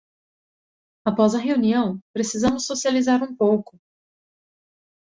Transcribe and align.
Após 1.05 1.35
a 1.35 1.37
reunião, 1.37 1.99
precisamos 2.11 2.65
socializar 2.65 3.21
um 3.21 3.35
pouco! 3.35 3.79